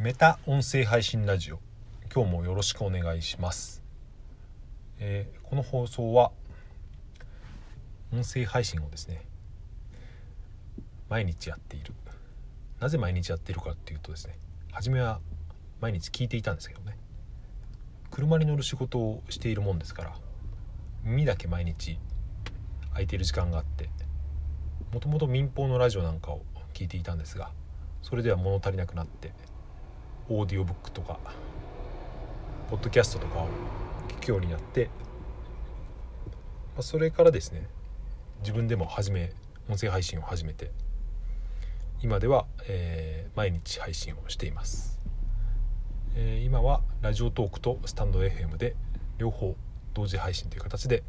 [0.00, 1.58] メタ音声配信ラジオ。
[2.14, 3.82] 今日もよろしくお願いします、
[5.00, 6.30] えーこの放送は
[8.12, 9.22] 音声配信をですね
[11.08, 11.94] 毎日やっている。
[12.78, 14.38] なぜ毎日やっているかっていうとですね
[14.70, 15.18] 初めは
[15.80, 16.96] 毎日聞いていたんですけどね。
[18.12, 20.14] 車に乗る仕事をしているもんですから
[21.02, 21.98] 耳だけ毎日
[22.90, 23.90] 空いている時間があって
[24.92, 26.42] もともと民放のラジオなんかを
[26.72, 27.50] 聞いていたんですが
[28.00, 29.32] それでは物足りなくなって
[30.30, 31.18] オーディオブックとか
[32.70, 33.48] ポッドキャストとかを
[34.08, 34.86] 聞くようになって、
[36.74, 37.66] まあ、それからですね
[38.40, 39.32] 自分でも始め
[39.68, 40.70] 音声配信を始めて
[42.02, 44.98] 今では、えー毎日配信をしています、
[46.16, 48.74] えー今はラジオトークとスタンド FM で
[49.16, 49.54] 両方
[49.94, 51.04] 同時配信という形で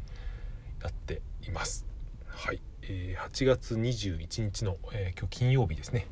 [0.82, 1.86] やっています。
[2.26, 6.06] はい、えー8月21日の、えー今日金曜日ですね。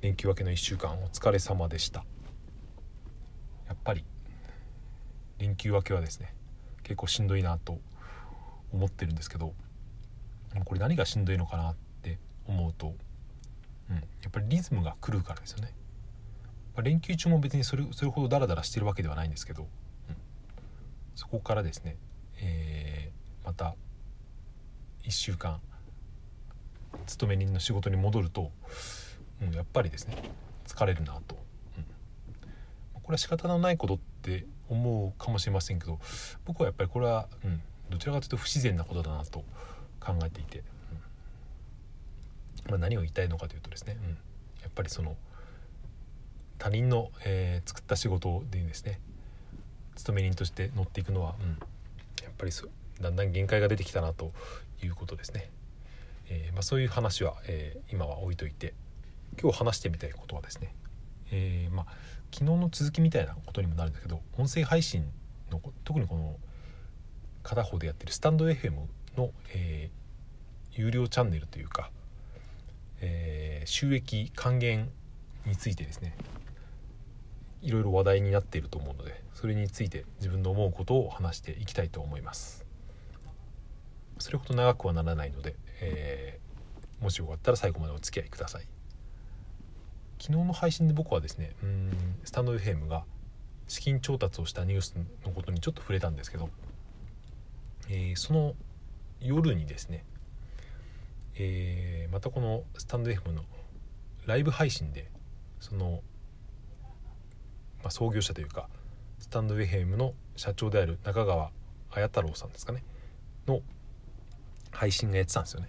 [0.00, 2.04] 連休明けの1週間お疲れ様でした。
[3.66, 4.04] やっぱり
[5.38, 6.34] 連休明けはですね
[6.82, 7.78] 結構しんどいなと
[8.72, 9.54] 思ってるんですけど
[10.64, 12.94] これ何がしんどいのかなって思うと、
[13.90, 15.74] うん、やっぱりリズムが狂うからですよね、
[16.74, 20.16] ま連休中も別にそれそれほどダラダラしてるわけではないんですけど、うん
[21.14, 21.96] そこからですね、
[22.40, 23.74] えーまた
[25.04, 25.60] 1週間
[27.06, 28.52] 勤め人の仕事に戻ると、
[29.42, 30.16] うん、やっぱりですね
[30.66, 31.36] 疲れるなと、
[31.76, 31.84] うん。
[33.02, 35.98] これは仕方のないことって思うかもしれませんけど
[36.44, 39.44] 僕はやっぱりこれは、うん、どちらかというと不自然なことだなと
[40.00, 40.62] 考えていて、
[42.66, 42.70] うん。
[42.70, 45.16] まあ、何を言いたいのかというとですね、うん、やっぱりその
[46.58, 48.98] 他人の、えー作った仕事でですね
[49.94, 51.50] 勤め人として乗っていくのは、うん、
[52.22, 52.66] やっぱりそ
[53.00, 54.32] だんだん限界が出てきたなと
[54.82, 55.50] いうことですね。
[56.30, 58.74] えーまあ、そういう話は、えー今は置いといて
[59.40, 60.74] 今日話してみたいことはですね、
[61.30, 61.86] えーまあ、
[62.32, 65.04] 昨日の続きみたいなことにもなるんですけど音声配信
[65.50, 66.36] の特にこの
[67.42, 68.72] 片方でやってるスタンド FM
[69.16, 69.98] の、えー
[70.72, 71.90] 有料チャンネルというか、
[73.00, 74.88] えー収益還元
[75.44, 76.14] についてですね
[77.62, 82.64] いろいろ話題になっていると思うのでそれについて自分の思うことを話していきたいと思います。
[84.20, 86.48] それほど長くはならないので、えー
[87.00, 88.66] もしよかったら最後までお付き合いください。
[90.20, 91.90] 昨日の配信で僕はですねうん
[92.24, 93.04] スタンド FM が
[93.68, 96.48] 資金調達をしたニュースのことにちょっと触れたんですけど、
[97.88, 98.54] えーその
[99.20, 100.04] 夜にですね、
[101.34, 103.42] えーまたこのスタンド FM の
[104.26, 105.10] ライブ配信で
[105.60, 106.02] その、
[107.82, 108.68] まあ、創業者というか
[109.18, 111.50] スタンド FM の社長である中川
[111.90, 112.84] 綾太郎さんですかね
[113.46, 113.60] の
[114.70, 115.68] 配信がやってたんですよね、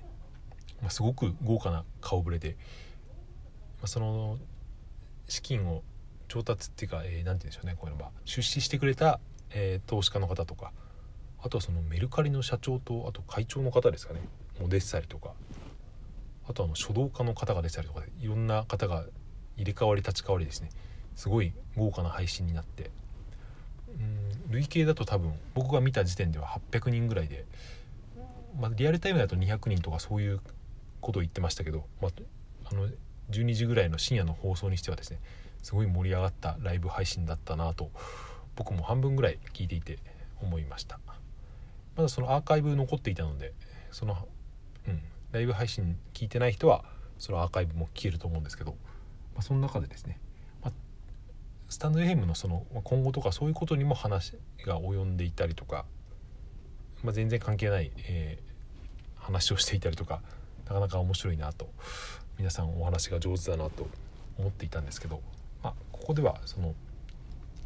[0.81, 2.57] まあ、すごく豪華な顔ぶれで、
[3.83, 4.37] あ、その
[5.27, 5.83] 資金を
[6.27, 8.11] 調達っていうか、えーて言うんでしょうねこういうのは。
[8.25, 9.19] 出資してくれた、
[9.51, 10.71] えー投資家の方とか。
[11.41, 14.21] あとはそのメルカリの社長とあと会長の方ですかね。
[14.59, 15.33] も出てたりとか。
[16.47, 19.05] あとはあの書道家の方が出てたりとかいろんな方が
[19.55, 20.69] 入れ替わり立ち替わりですね。
[21.15, 22.91] すごい豪華な配信になって。
[23.89, 27.45] うん累計だと多分僕が見た時点では800人ぐらいで、
[28.59, 30.41] まあ、リアルタイムだと200人とかそういう
[31.01, 32.11] ことを言ってましたけど、まあ、
[32.71, 32.87] あの
[33.31, 35.19] 12時ぐらいの深夜の放送にしてはですね
[35.61, 37.91] すごい盛り上がったライブ配信だったなと
[38.55, 39.99] 僕も半分ぐらい聞いていて
[40.41, 40.99] 思いました。
[41.95, 43.53] まだそのアーカイブ残っていたので
[43.91, 44.17] その、
[44.87, 45.01] うん、
[45.31, 46.85] ライブ配信聞いてない人は
[47.17, 48.71] そのアーカイブも聞けると思うんですけど、
[49.33, 50.17] まあ、その中でですね、
[50.61, 50.71] まあ、
[51.67, 55.85] スタンド FM のその今後とかそういうことにも話が及んでいたりとか、
[57.03, 58.49] まあ、全然関係ない、えー
[59.29, 60.21] 話をしていたりとか
[60.67, 61.69] なかなか面白いなと
[62.39, 63.85] 皆さんお話が上手だなと
[64.37, 65.21] 思っていたんですけど、
[65.61, 66.73] まあ、ここではその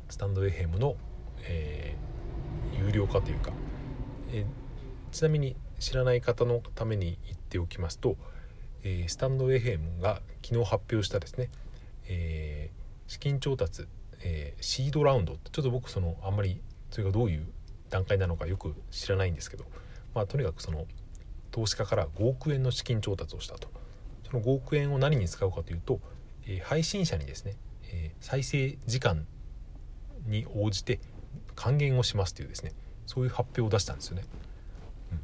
[0.09, 0.95] スタンド FM の、
[1.43, 2.13] えー
[2.75, 3.51] 有料化というか、
[4.31, 4.45] えー
[5.11, 8.17] ちなみに知らない方のために言っておきますと、
[8.83, 11.51] えースタンド FM が昨日発表したですね、
[12.07, 12.71] え
[13.05, 13.85] 資金調達、
[14.23, 16.59] えシードラウンドちょっと僕そのあんまり
[16.89, 17.45] それがどういう
[17.91, 19.65] 段階なのかよく知らないんですけど、
[20.15, 20.87] まあ、とにかくその
[21.51, 23.82] 投資家から5億円の資金調達をしたと。
[24.33, 25.99] その5億円を何に使うかというと、
[26.47, 27.55] えー配信者にですね、
[27.91, 29.27] えー再生時間
[30.25, 30.99] に応じて
[31.55, 32.73] 還元をしますというですね
[33.05, 34.23] そういう発表を出したんですよね。
[35.11, 35.19] うん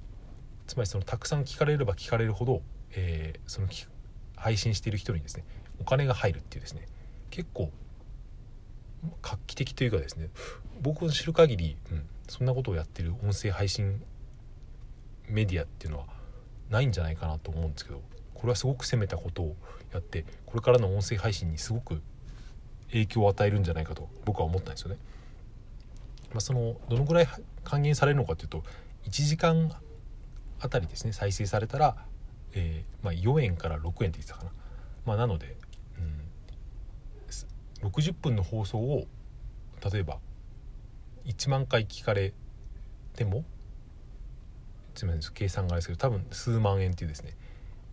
[0.67, 2.61] つまりそのたくさん聞かれれば聞かれるほど、
[2.91, 3.67] えーその
[4.35, 5.43] 配信している人にですね
[5.81, 6.85] お金が入るっていうですね
[7.31, 7.71] 結構
[9.23, 10.29] 画期的というかですね
[10.81, 14.01] 僕の知る限り、うん、そんなことをやってる音声配信
[15.27, 16.05] メディアっていうのは
[16.69, 18.01] ないんじゃないかなと思うんですけど
[18.39, 19.55] これはすごく攻めたことを
[19.91, 22.01] やってこれからの音声配信にすごく
[22.91, 24.97] 影響を与えるんじゃないかと僕は思ったんですよね。
[26.31, 27.27] まあ、そのどのぐらい
[27.65, 28.63] 還元されるのかというと
[29.05, 29.71] 1時間
[30.61, 31.97] あたりですね再生されたら、
[32.53, 34.51] えー、まあ、4円から6円って言ってたかな、
[35.05, 35.57] まあ、なので、
[37.83, 39.07] うん、60分の放送を
[39.91, 40.19] 例えば
[41.25, 42.33] 1万回聞かれ
[43.15, 43.43] ても
[44.95, 47.35] すみません計算があれですけど多分数万円っていうですね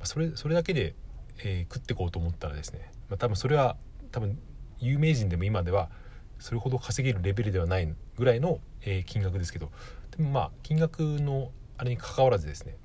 [0.06, 0.94] それそれだけで、
[1.38, 3.76] えー、食っていこうと思ったらですね、まあ、多分それは
[4.12, 4.38] 多分
[4.78, 5.90] 有名人でも今では
[6.38, 9.70] それほど稼げるレベルではないぐらいの、えー、金額ですけど
[10.16, 12.76] でもまあ金額のあれにかかわらずですね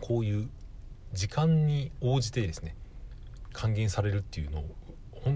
[0.00, 0.48] こういう
[1.12, 2.76] 時間に応じてですね
[3.52, 4.64] 還元されるっていうのを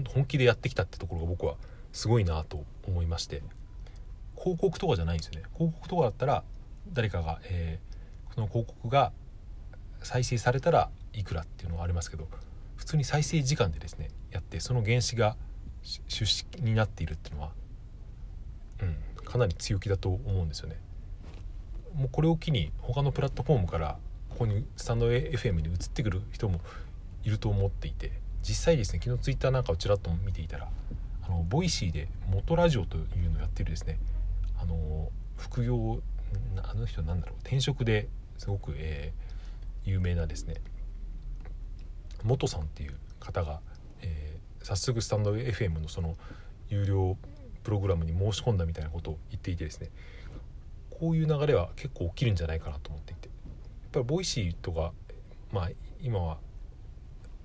[0.07, 1.55] 本気でやってきたってところが僕は
[1.91, 3.41] すごいなと思いまして
[4.41, 5.43] 広告とかじゃないんですよね。
[5.53, 6.43] 広告とかだったら
[6.91, 9.11] 誰かが、えー、その広告が
[10.03, 12.27] 再生されたらいくらっていうのはありますけど
[12.75, 15.35] 普通に再生時間でですねやってその原資が
[16.07, 17.51] 出資になっているっていうのは、
[18.81, 20.77] うん、かなり強気だと思うんですよね。
[21.95, 23.97] もうこれを機に他のプラットフォームから
[24.29, 26.61] ここにスタンド FM に移ってくる人も
[27.23, 28.11] いると思っていて
[28.41, 30.69] 実際ですね昨日ツイッターなんかをちらっと見ていたら
[31.23, 33.99] あのボイシーで元ラジオというのをやってるですね
[34.59, 36.01] あの副業
[36.63, 38.07] あの人なんだろう転職で
[38.37, 39.30] すごく、えー、
[39.83, 40.55] 有名なですね
[42.23, 43.61] 元さんっていう方が、
[44.01, 46.17] えー、早速スタンド FM のその
[46.69, 47.17] 有料
[47.63, 49.89] プログラムに申し込んだみたいなことを言っていてですね
[50.89, 53.33] こういう流れは結構起きるんじゃないかなと思っていてや
[53.87, 54.93] っぱりボイシーとか
[55.51, 55.69] まあ
[56.01, 56.37] 今は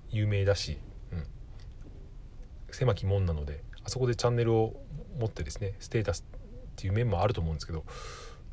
[0.09, 0.77] 有名だし、
[1.11, 1.27] うん、
[2.71, 4.75] 狭き門なのであそこでチャンネルを
[5.19, 6.39] 持ってですねステータスっ
[6.75, 7.83] ていう面もあると思うんですけど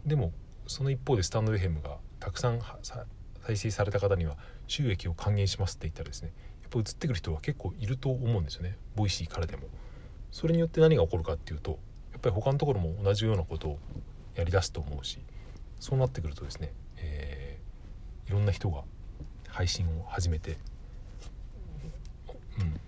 [0.07, 0.33] でも
[0.67, 2.59] その一方でスタンド FM がたくさん
[3.45, 4.37] 再生された方には
[4.67, 6.33] 収益を還元しますって言ったらですね
[6.63, 9.65] やっぱ移ってくる人は結構いると思うんですよねボイシーからでも。
[10.35, 11.79] それによって何が起こるかっていうと
[12.11, 13.79] やっぱり他のところも同じようなことを
[14.35, 15.21] やりだすと思うし
[15.79, 18.83] そうなってくるとですね、えー、いろんな人が
[19.47, 20.59] 配信を始めて、
[22.59, 22.81] うん、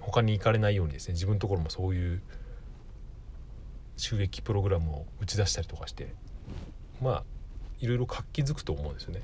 [0.00, 2.22] 他に行かれないようにですね自分のところもそういう
[3.98, 6.14] 収益プログラムを打ち出したりとかして
[7.02, 7.24] まあ
[7.80, 9.20] いろいろ活気づくと思うんですよね。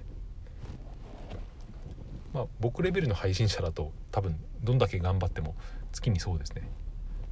[2.32, 5.54] まあ、僕レベルの配信者だと多分どんだけ頑張っても
[5.92, 6.70] 月にそうですね。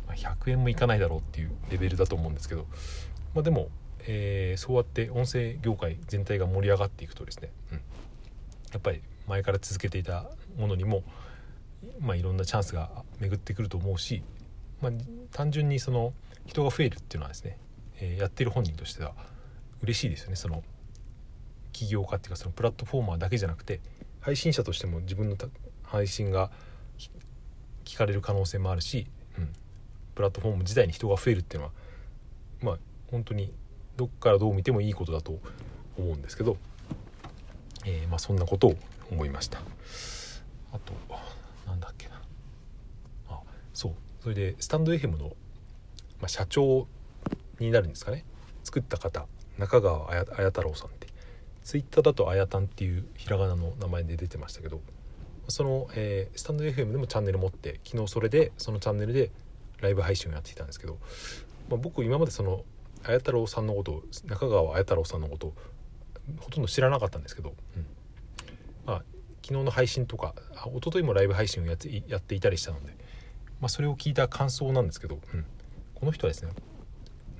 [0.09, 2.67] 100円もいかないだろうっていうレベルだと思うんですけど、
[3.35, 3.69] まあ、でも、
[4.06, 7.83] えー、そうやって音声業界全体が盛り上がっていくとですね、うん、や
[8.79, 11.03] っぱり前から続けていたものにも、
[12.01, 12.91] まあ、いろんなチャンスが
[13.21, 14.23] 巡ってくると思うし、
[14.81, 14.93] まあ、
[15.31, 16.15] 単純にその
[16.47, 17.59] 人が増えるっていうのはですね、
[18.01, 19.12] えー、やってる本人としては
[19.83, 20.37] 嬉しいですよね。
[20.37, 20.62] その
[21.73, 23.81] 起業家っていうかそのプラットフォーマーだけじゃなくて
[24.20, 25.37] 配信者としても自分の
[25.82, 26.50] 配信が
[27.85, 29.06] 聞かれる可能性もあるし、
[29.38, 29.53] うん、
[30.15, 31.73] プラットフォーム自体に人が増えるっていうのは
[32.61, 32.79] まあ
[33.11, 33.53] 本当に
[33.97, 35.38] どっからどう見てもいいことだと
[35.99, 36.56] 思うんですけど、
[37.85, 38.76] えー、まあ、そんなことを
[39.11, 39.59] 思いました。
[40.73, 40.93] あと
[41.67, 42.20] なんだっけな。
[43.29, 43.41] あ
[43.75, 43.94] そう。
[44.23, 45.37] それでスタンド FM の、
[46.20, 46.87] まあ、社長
[47.59, 48.25] になるんですかね。
[48.62, 49.26] 作った方
[49.59, 50.91] 中川綾太郎さん
[51.69, 54.81] ツイッターだとあやたんっていうひらがなの名前で出てましたけど
[55.49, 59.31] その、えー、スタンド FM でもチャンネル持って昨日それでそのチャンネルで
[59.82, 60.97] ライブ配信をやっていたんですけど、
[61.69, 62.65] まあ、僕今までその
[63.05, 65.53] 綾太郎さんのこと中川綾太郎さんのこと
[66.39, 67.87] ほとんど知らなかったんですけど、うん、
[68.87, 69.03] まあ
[69.43, 70.34] 昨日の配信とか
[70.75, 72.96] 一昨日もライブ配信をやってやっていたりしたので、
[73.60, 75.44] まあ、それを聞いた感想なんですけど、うん、
[75.94, 76.53] この人はですね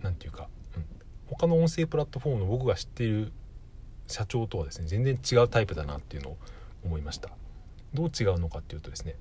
[0.03, 0.85] 何て言うか、うん、
[1.29, 3.33] 他の音声プラットフォームの僕が知っている
[4.09, 6.37] 社長とはですね全然違うタイプだなっていうのを
[6.85, 7.31] 思いました。
[7.95, 9.15] どう違うのかっていうとですね、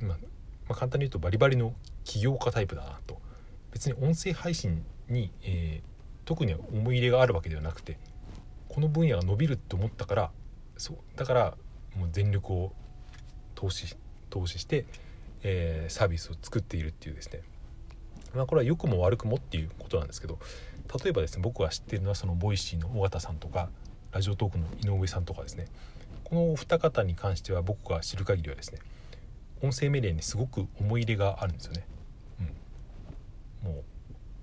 [0.00, 0.24] まあ、ま
[0.70, 1.74] あ、簡単に言うとバリバリの
[2.04, 3.20] 起業家タイプだなと。
[3.72, 7.98] 別に音声配信に、えー、特に思い入れがあるわけではなくて
[8.70, 10.30] この分野が伸びるって思ったから
[10.78, 11.54] そうだから
[11.94, 12.72] もう全力を
[13.54, 13.94] 投資
[14.30, 14.86] 投資して、
[15.42, 17.42] えー、サービスを作っているっていうですね。
[18.34, 20.38] まあこれは良くも悪くもっていうことなんですけど
[21.02, 23.68] 例えばですね僕が知ってるのはそのボイシーの尾形さんとか
[24.16, 25.66] ラジオトークの井上さんとかですね
[26.24, 28.78] このお二方に関しては僕が知る限りはですね
[29.60, 31.86] 音声メディアにすごく思い入れがあるんですよね。
[33.64, 33.84] うん、も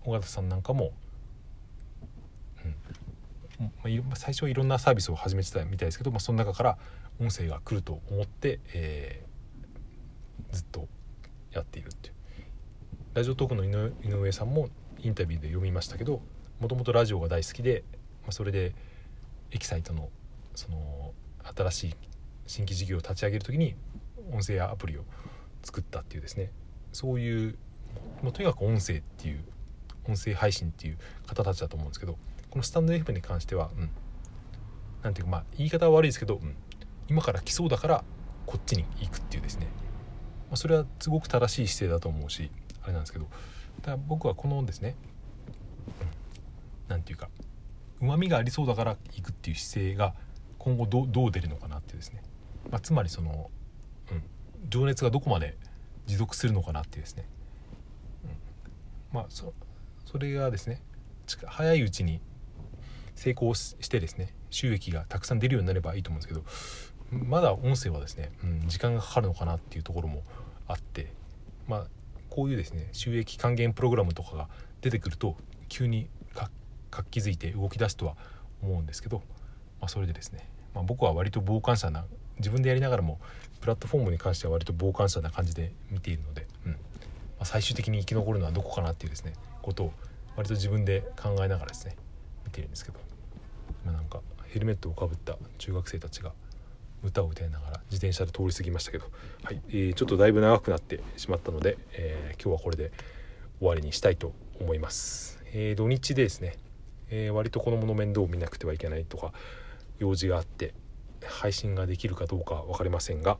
[0.05, 0.91] う尾形さんなんかも、
[2.63, 6.77] うんまあ、最初はいろんなサービスを始めてたみたいですけど、まあ、その中から
[7.19, 10.87] 音声が来ると思って、えー、ずっと
[11.51, 12.13] やっているっていう。
[13.15, 16.21] ラジオトークの井上さんもインタビューで読みましたけど
[16.59, 17.83] もともとラジオが大好きで、
[18.21, 18.75] まあ、それで
[19.53, 20.09] エキサイトの
[20.55, 21.13] その
[21.55, 21.95] 新しい
[22.47, 23.75] 新規事業を立ち上げる時に
[24.31, 25.01] 音声やアプリを
[25.63, 26.51] 作ったっていうですね。
[26.91, 27.57] そういう
[28.21, 29.43] もうとにかく音声っていう
[30.07, 32.17] 音声配信っていう方たちだと思うんですけど
[32.49, 33.89] このスタンド FM に関してはうん。
[35.03, 36.55] なんていうかまあ言い方は悪いですけど、うん、
[37.09, 38.03] 今から来そうだから
[38.45, 39.67] こっちに行くっていうですね、
[40.49, 42.49] まあ、それはすごく正しい姿勢だと思うし
[42.81, 43.27] あれなんですけど。
[43.81, 44.95] だ僕はこのですね
[46.87, 47.29] 何、うん、て言うか
[48.03, 50.13] うまみがありそうだから行くっていう姿勢が
[50.57, 52.21] 今後どう出るのかなっていうですね、
[52.69, 53.49] まあ、つまりその、
[54.11, 54.23] うん、
[54.69, 55.55] 情熱がどこまで
[56.05, 57.25] 持続するのかなっていうですね、
[58.25, 58.29] うん、
[59.13, 59.53] まあそ
[60.05, 60.81] それがですね
[61.45, 62.19] 早いうちに
[63.15, 70.23] 成功してですね収益がたくさん出るようになればいいと思うんですけどまだ音声はですね、うん、時間がかかるのかなっていうところも
[70.67, 71.13] あって
[71.69, 71.87] まあ
[72.29, 74.49] こういうですね収益還元プログラムとかが
[74.81, 75.37] 出てくると
[75.69, 76.09] 急に
[76.93, 78.15] 活気づいて動き出すとは
[78.61, 79.17] 思うんですけど、
[79.81, 82.05] まあ、それでですね、まあ、僕は割と傍観者な
[82.37, 83.19] 自分でやりながらも
[83.61, 86.77] プラットフォームに関しては割と傍観者な感じで見ているので、うんま
[87.41, 89.93] あ、最終的に生き残るのはどこかなっていうですねことを
[90.35, 91.95] 割と自分で考えながらですね
[92.45, 92.99] 見ているんですけど
[93.83, 96.31] 今なんかヘルメットをかぶった中学生たちが
[97.03, 99.05] 歌を歌いながら自転車で通り過ぎましたけど、
[99.43, 102.91] はいえー、ちょっとだいぶ長くなってしまったので、えー、今日はこれで
[103.59, 105.39] 終わりにしたいと思います。
[105.53, 106.57] えー、土日でですね、
[107.09, 109.33] え割と子供の面倒を見なくてはいけないとか
[109.99, 110.73] 用事があって
[111.23, 113.37] 配信ができるかどうか分かりませんが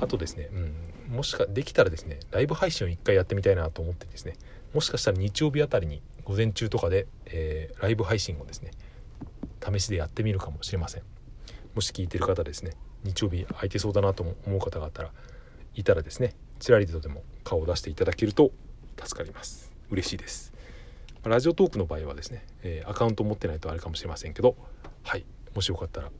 [0.00, 4.34] あとですね、うん、もしかできたらですねライブ配信を1回やってみたいなと思ってですね
[4.74, 8.70] もしかしたら日曜日あたりに午前中とかで、えー、ライブ配信をですね
[9.64, 11.02] 試しでやってみるかもしれません。
[11.74, 12.72] もし聞いてる方ですね
[13.04, 15.10] 日曜日空いてそうだなと思う方があったら
[15.74, 18.52] いたらですねちらりとでも顔を出していただけると
[19.02, 19.72] 助かります。
[19.90, 20.51] 嬉しいです。
[21.24, 24.56] ラジオトークの場合はですね、えー、アカウント持ってないとあれかもしれませんけど
[25.04, 25.24] はい
[25.54, 26.10] もしよかったら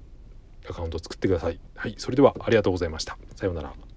[0.68, 1.58] アカウント作ってください。
[1.74, 3.18] はいそれではありがとうございました。
[3.34, 3.91] さようなら。